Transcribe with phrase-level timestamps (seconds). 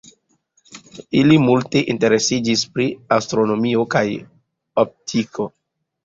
[1.17, 4.03] Ili multe interesiĝis pri astronomio kaj
[4.85, 5.47] optiko.